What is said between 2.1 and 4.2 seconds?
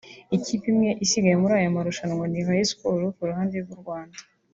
ni Rayon Sports ku ruhande rw’u Rwanda